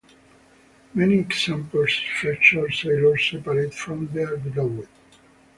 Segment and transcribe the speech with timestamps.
[0.95, 4.89] Many examples feature sailors separated from their beloved.